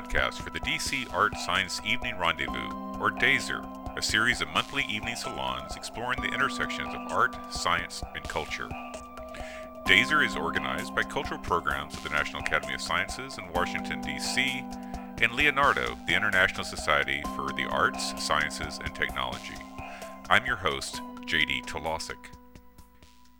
[0.00, 3.62] podcast for the DC Art Science Evening Rendezvous, or DASER,
[3.96, 8.68] a series of monthly evening salons exploring the intersections of art, science, and culture.
[9.84, 14.64] DASER is organized by cultural programs of the National Academy of Sciences in Washington, D.C.,
[15.20, 19.58] and Leonardo, the International Society for the Arts, Sciences, and Technology.
[20.30, 22.39] I'm your host, JD Talasek.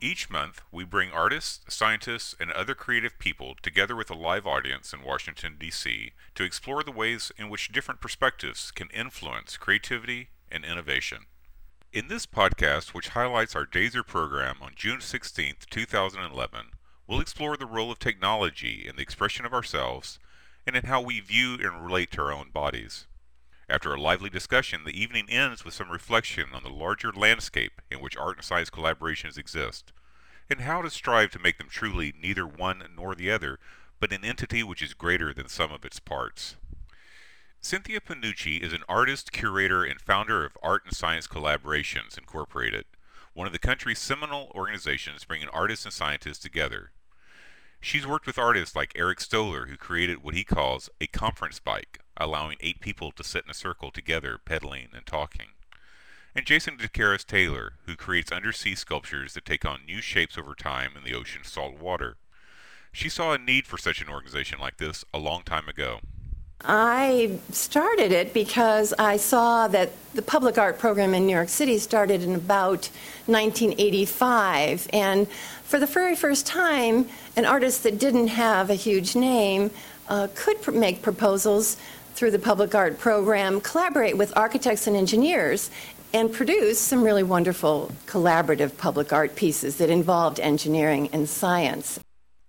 [0.00, 4.92] Each month, we bring artists, scientists, and other creative people together with a live audience
[4.92, 6.12] in Washington, D.C.
[6.36, 11.26] to explore the ways in which different perspectives can influence creativity and innovation.
[11.92, 16.66] In this podcast, which highlights our DASER program on June 16, 2011,
[17.08, 20.20] we'll explore the role of technology in the expression of ourselves
[20.64, 23.07] and in how we view and relate to our own bodies.
[23.70, 28.00] After a lively discussion, the evening ends with sum reflection on the larger landscape in
[28.00, 29.92] which art and science collaborations exist,
[30.48, 33.58] and how to strive to make them truly neither one nor the other,
[34.00, 36.56] but an entity which is greater than some of its parts.
[37.60, 42.86] Cynthia Pannucci is an artist, curator, and founder of Art and Science Collaborations Incorporated,
[43.34, 46.92] one of the country's seminal organizations bringing artists and scientists together.
[47.80, 52.00] She's worked with artists like Eric Staller, who created what he calls a conference bike,
[52.16, 55.48] allowing eight people to sit in a circle together, pedaling and talking.
[56.34, 60.92] And Jason deCaires Taylor, who creates undersea sculptures that take on new shapes over time
[60.96, 62.16] in the ocean's salt water.
[62.92, 66.00] She saw a need for such an organization like this a long time ago.
[66.64, 71.78] I started it because I saw that the public art program in New York City
[71.78, 72.90] started in about
[73.26, 74.88] 1985.
[74.92, 75.28] And
[75.62, 79.70] for the very first time, an artist that didn't have a huge name
[80.08, 81.76] uh, could pr- make proposals
[82.14, 85.70] through the public art program, collaborate with architects and engineers,
[86.12, 92.00] and produce some really wonderful collaborative public art pieces that involved engineering and science.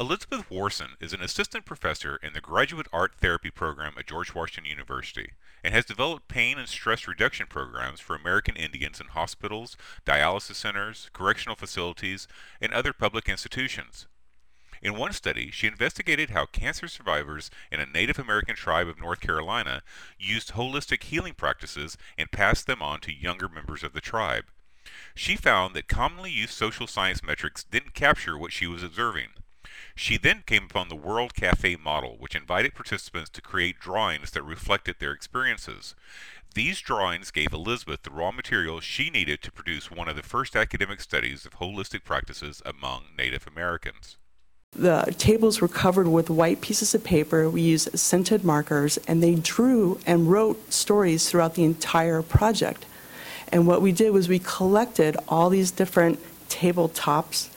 [0.00, 4.70] Elizabeth Warson is an assistant professor in the Graduate Art Therapy program at George Washington
[4.70, 5.32] University
[5.64, 9.76] and has developed pain and stress reduction programs for American Indians in hospitals,
[10.06, 12.28] dialysis centers, correctional facilities,
[12.60, 14.06] and other public institutions.
[14.80, 19.18] In one study, she investigated how cancer survivors in a Native American tribe of North
[19.18, 19.82] Carolina
[20.16, 24.44] used holistic healing practices and passed them on to younger members of the tribe.
[25.16, 29.30] She found that commonly used social science metrics didn't capture what she was observing.
[29.94, 34.42] She then came upon the World Cafe model, which invited participants to create drawings that
[34.42, 35.94] reflected their experiences.
[36.54, 40.56] These drawings gave Elizabeth the raw material she needed to produce one of the first
[40.56, 44.16] academic studies of holistic practices among Native Americans.
[44.72, 47.48] The tables were covered with white pieces of paper.
[47.48, 52.84] We used scented markers, and they drew and wrote stories throughout the entire project.
[53.50, 56.18] And what we did was we collected all these different
[56.48, 57.48] tabletops,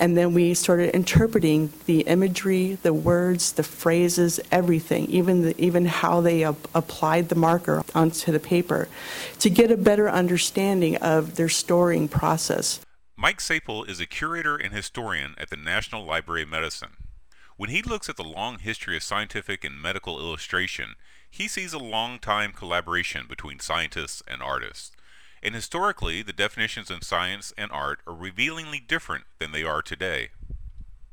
[0.00, 5.84] and then we started interpreting the imagery, the words, the phrases, everything, even the, even
[5.84, 8.88] how they ap- applied the marker onto the paper,
[9.38, 12.80] to get a better understanding of their storing process.
[13.14, 16.96] Mike Sappol is a curator and historian at the National Library of Medicine.
[17.58, 20.94] When he looks at the long history of scientific and medical illustration,
[21.30, 24.92] he sees a long time collaboration between scientists and artists.
[25.42, 30.28] And historically, the definitions in science and art are revealingly different than they are today.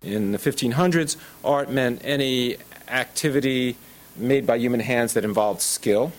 [0.01, 2.57] In the 1500s, art meant any
[2.87, 3.77] activity
[4.15, 6.11] made by human hands that involved skill,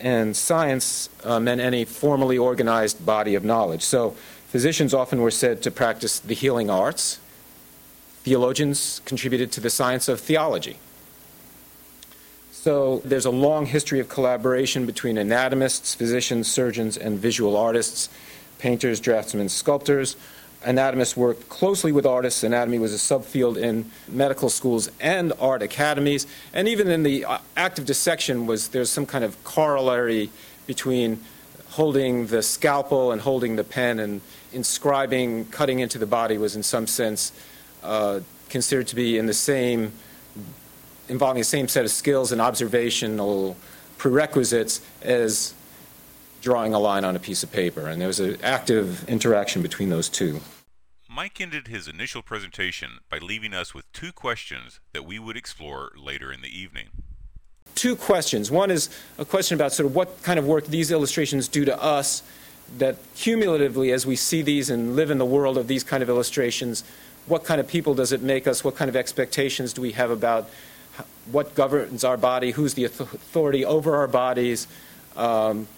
[0.00, 3.82] and science uh, meant any formally organized body of knowledge.
[3.82, 4.16] So
[4.54, 7.18] Physicians often were said to practice the healing arts.
[8.22, 10.78] Theologians contributed to the science of theology.
[12.64, 18.08] So there's a long history of collaboration between anatomists, physicians, surgeons, and visual artists,
[18.58, 20.16] painters, draftsmen, sculptors.
[20.64, 22.42] Anatomists worked closely with artists.
[22.42, 26.26] Anatomy was a subfield in medical schools and art academies.
[26.54, 30.30] And even in the uh, act of dissection was there's some kind of corollary
[30.66, 31.20] between
[31.72, 34.22] holding the scalpel and holding the pen and
[34.54, 37.30] inscribing, cutting into the body was in some sense
[37.82, 39.92] uh, considered to be in the same,
[41.08, 43.56] involving the same set of skills and observational
[43.98, 45.54] prerequisites as
[46.42, 47.86] drawing a line on a piece of paper.
[47.86, 50.40] And there was an active interaction between those two.
[51.08, 55.92] Mike ended his initial presentation by leaving us with two questions that we would explore
[55.96, 56.88] later in the evening
[57.74, 58.50] two questions.
[58.50, 61.82] One is a question about sort of what kind of work these illustrations do to
[61.82, 62.22] us
[62.78, 66.08] that cumulatively as we see these and live in the world of these kind of
[66.08, 66.84] illustrations,
[67.26, 68.64] what kind of people does it make us?
[68.64, 70.48] What kind of expectations do we have about
[71.30, 72.50] what governs our body?
[72.52, 74.66] Who's the authority over our bodies?
[75.16, 75.68] Um,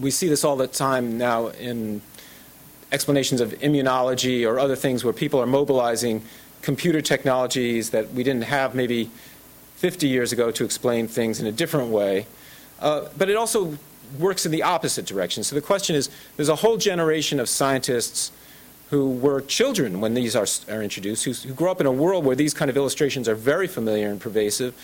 [0.00, 2.00] we see this all the time now in
[2.90, 6.22] explanations of immunology or other things where people are mobilizing
[6.62, 9.10] computer technologies that we didn't have maybe
[9.76, 12.26] 50 years ago to explain things in a different way.
[12.80, 13.76] Uh, but it also
[14.18, 15.42] works in the opposite direction.
[15.42, 18.30] So the question is there's a whole generation of scientists
[18.92, 22.26] who were children when these are, are introduced, who, who grew up in a world
[22.26, 24.74] where these kind of illustrations are very familiar and pervasive,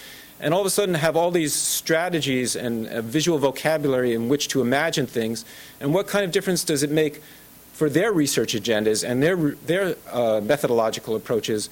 [0.40, 4.62] and all of a sudden have all these strategies and visual vocabulary in which to
[4.62, 5.44] imagine things.
[5.78, 7.20] And what kind of difference does it make
[7.75, 11.69] for their research agendas and their, their uh, methodological approaches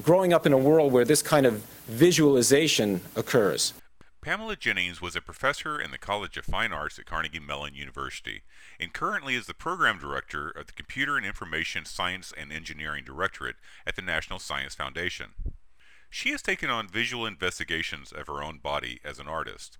[0.00, 1.54] growing up in a world where this kind of
[1.88, 3.72] visualization occurs?
[4.24, 8.40] Pamela Jennings was a professor in the College of Fine Arts at Carnegie Mellon University
[8.80, 13.56] and currently is the program director of the Computer and Information Science and Engineering Directorate
[13.86, 15.34] at the National Science Foundation.
[16.08, 19.76] She has taken on visual investigations of her own body as an artist.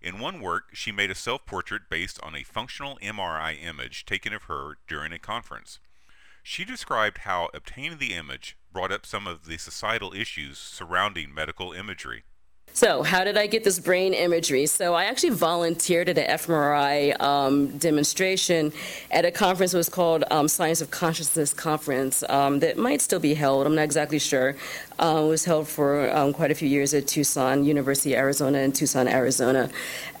[0.00, 4.32] In one work, she made a self portrait based on a functional MRI image taken
[4.32, 5.80] of her during a conference.
[6.44, 11.72] She described how obtaining the image brought up some of the societal issues surrounding medical
[11.72, 12.22] imagery.
[12.72, 14.66] So, how did I get this brain imagery?
[14.66, 18.72] So, I actually volunteered at an fMRI um, demonstration
[19.10, 19.74] at a conference.
[19.74, 23.66] It was called um, Science of Consciousness Conference um, that might still be held.
[23.66, 24.54] I'm not exactly sure.
[24.98, 28.70] Uh, it was held for um, quite a few years at Tucson, University Arizona in
[28.70, 29.70] Tucson, Arizona.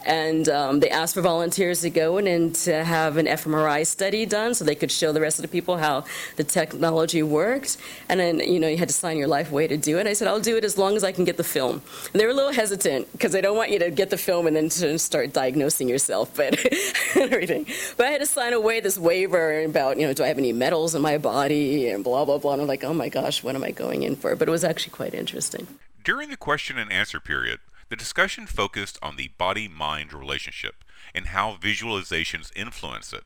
[0.08, 4.24] And um, they asked for volunteers to go in and to have an fMRI study
[4.24, 6.04] done so they could show the rest of the people how
[6.36, 7.76] the technology worked.
[8.08, 10.06] And then, you know, you had to sign your life away to do it.
[10.06, 11.82] I said, I'll do it as long as I can get the film.
[12.12, 14.46] And they were a little hesitant because they don't want you to get the film
[14.46, 16.54] and then to start diagnosing yourself, but
[17.14, 17.66] everything.
[17.98, 20.54] But I had to sign away this waiver about, you know, do I have any
[20.54, 22.54] metals in my body and blah, blah, blah.
[22.54, 24.34] And I'm like, oh my gosh, what am I going in for?
[24.36, 25.66] But it was actually quite interesting.
[26.02, 31.28] During the question and answer period, the discussion focused on the body mind relationship and
[31.28, 33.24] how visualizations influence it.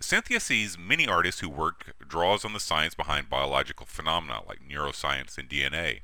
[0.00, 5.38] Cynthia sees many artists who work draws on the science behind biological phenomena like neuroscience
[5.38, 6.00] and DNA.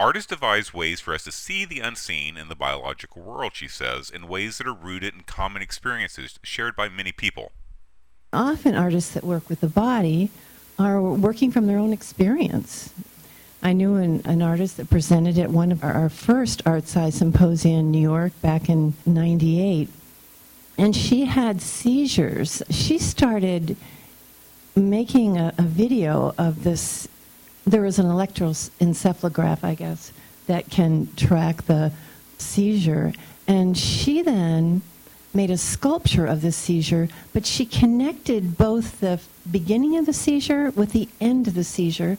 [0.00, 4.10] Artists devise ways for us to see the unseen in the biological world, she says,
[4.10, 7.52] in ways that are rooted in common experiences shared by many people.
[8.32, 10.30] Often, artists that work with the body
[10.76, 12.92] are working from their own experience.
[13.64, 17.68] I knew an, an artist that presented at one of our, our first ArtSci Symposia
[17.68, 19.88] in New York back in 98,
[20.76, 22.62] and she had seizures.
[22.68, 23.78] She started
[24.76, 27.08] making a, a video of this.
[27.66, 30.12] There is an electroencephalograph, I guess,
[30.46, 31.90] that can track the
[32.36, 33.14] seizure.
[33.48, 34.82] And she then
[35.32, 39.20] made a sculpture of the seizure, but she connected both the
[39.50, 42.18] beginning of the seizure with the end of the seizure.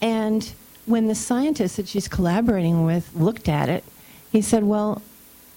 [0.00, 0.50] And
[0.88, 3.84] when the scientist that she's collaborating with looked at it,
[4.32, 5.02] he said, Well,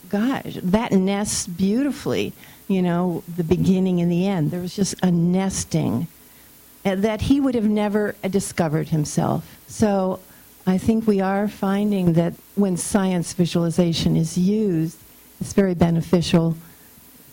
[0.10, 2.33] gosh, that nests beautifully,
[2.68, 4.51] you know, the beginning and the end.
[4.51, 6.07] There was just a nesting
[6.83, 9.57] uh, that he would have never discovered himself.
[9.68, 10.19] So
[10.68, 14.98] I think we are finding that when science visualization is used,
[15.39, 16.56] it's very beneficial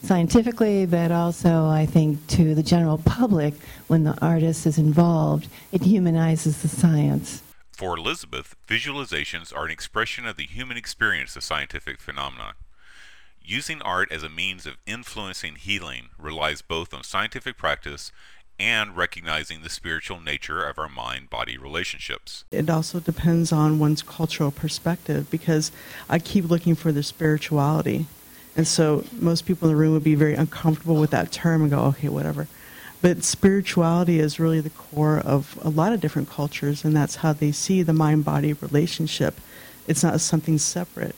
[0.03, 3.55] scientifically, but also I think to the general public
[3.89, 5.49] when the artist is involved.
[5.73, 7.43] It humanizes the science.
[7.79, 12.55] For Elizabeth, visualizations are an expression of the human experience of scientific phenomena.
[13.41, 18.11] Using art as a means of influencing healing relies both on scientific practice
[18.59, 22.43] and recognizing the spiritual nature of our mind body relationships.
[22.51, 25.71] It also depends on one's cultural perspective because
[26.09, 28.07] I keep looking for the spirituality.
[28.57, 31.71] And so most people in the room would be very uncomfortable with that term and
[31.71, 32.49] go, okay, whatever.
[33.00, 37.33] But spirituality is really the core of a lot of different cultures, and that's how
[37.33, 39.40] they see the mind body relationship.
[39.87, 41.14] It's not something separate.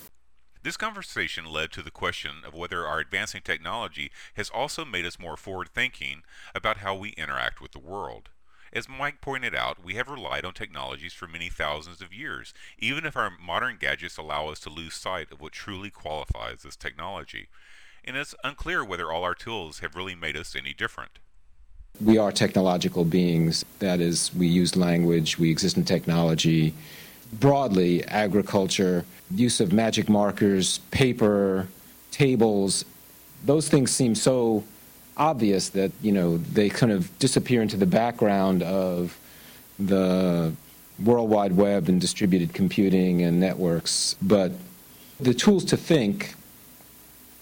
[0.62, 5.18] This conversation led to the question of whether our advancing technology has also made us
[5.18, 6.20] more forward thinking
[6.54, 8.28] about how we interact with the world.
[8.70, 13.06] As Mike pointed out, we have relied on technologies for many thousands of years, even
[13.06, 17.48] if our modern gadgets allow us to lose sight of what truly qualifies as technology.
[18.04, 21.20] And it's unclear whether all our tools have really made us any different
[22.04, 23.64] we are technological beings.
[23.78, 26.74] That is, we use language, we exist in technology.
[27.32, 31.68] Broadly, agriculture, use of magic markers, paper,
[32.10, 32.84] tables,
[33.44, 34.64] those things seem so
[35.16, 39.18] obvious that, you know, they kind of disappear into the background of
[39.78, 40.52] the
[41.02, 44.16] World Wide Web and distributed computing and networks.
[44.20, 44.52] But
[45.18, 46.34] the tools to think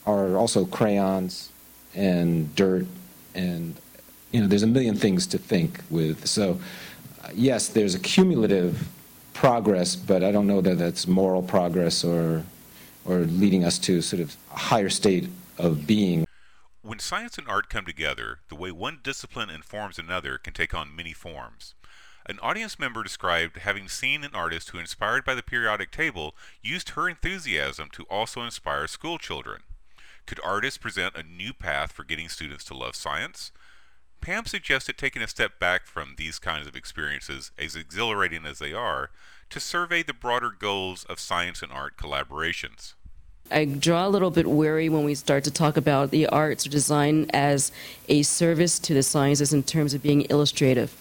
[0.06, 1.50] are also crayons
[1.94, 2.86] and dirt
[3.34, 3.74] and
[4.30, 6.26] you know, there's a million things to think with.
[6.26, 6.60] So,
[7.22, 8.88] uh, yes, there's a cumulative
[9.32, 12.44] progress, but I don't know that that's moral progress or,
[13.04, 16.24] or leading us to sort of a higher state of being.
[16.82, 20.94] When science and art come together, the way one discipline informs another can take on
[20.94, 21.74] many forms.
[22.26, 26.90] An audience member described having seen an artist who, inspired by the periodic table, used
[26.90, 29.62] her enthusiasm to also inspire school children.
[30.26, 33.50] Could artists present a new path for getting students to love science?
[34.20, 38.72] Pam suggested taking a step back from these kinds of experiences, as exhilarating as they
[38.72, 39.10] are,
[39.50, 42.94] to survey the broader goals of science and art collaborations.
[43.50, 46.70] I draw a little bit weary when we start to talk about the arts or
[46.70, 47.72] design as
[48.08, 50.94] a service to the sciences in terms of being illustrative.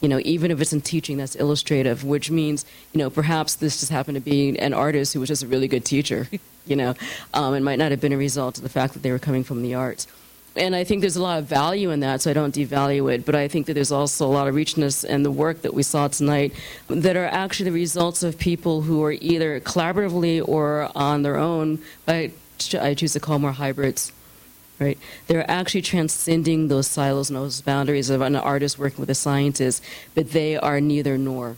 [0.00, 3.80] You know, even if it's in teaching, that's illustrative, which means, you know, perhaps this
[3.80, 6.28] just happened to be an artist who was just a really good teacher,
[6.66, 6.94] you know,
[7.34, 9.42] um, it might not have been a result of the fact that they were coming
[9.42, 10.06] from the arts.
[10.58, 13.24] And I think there's a lot of value in that, so I don't devalue it.
[13.24, 15.84] But I think that there's also a lot of richness in the work that we
[15.84, 16.52] saw tonight
[16.88, 21.78] that are actually the results of people who are either collaboratively or on their own,
[22.04, 22.32] but
[22.74, 24.12] I choose to call more hybrids.
[24.80, 24.98] Right?
[25.26, 29.82] They're actually transcending those silos and those boundaries of an artist working with a scientist,
[30.14, 31.56] but they are neither nor.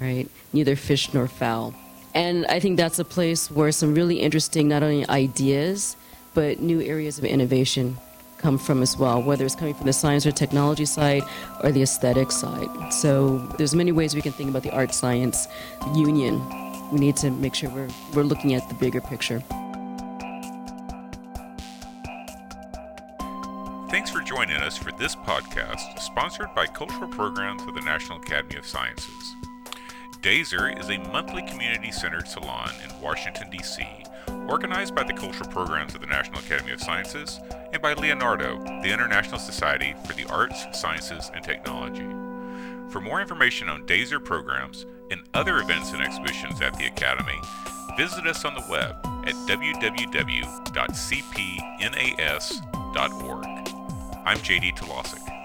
[0.00, 0.28] Right?
[0.52, 1.74] Neither fish nor fowl.
[2.14, 5.96] And I think that's a place where some really interesting, not only ideas,
[6.36, 7.96] but new areas of innovation
[8.36, 11.22] come from as well, whether it's coming from the science or technology side
[11.64, 12.92] or the aesthetic side.
[12.92, 15.48] So there's many ways we can think about the art science
[15.94, 16.38] union.
[16.92, 19.42] We need to make sure we're, we're looking at the bigger picture.
[23.88, 28.56] Thanks for joining us for this podcast, sponsored by Cultural Programs of the National Academy
[28.56, 29.34] of Sciences.
[30.20, 33.86] DASER is a monthly community centered salon in Washington, D.C
[34.48, 37.40] organized by the cultural programs of the National Academy of Sciences
[37.72, 42.06] and by Leonardo, the International Society for the Arts, Sciences, and Technology.
[42.90, 47.38] For more information on DASER programs and other events and exhibitions at the Academy,
[47.96, 50.46] visit us on the web at www.cpnas.org.
[54.24, 55.36] I'm JD Talasek.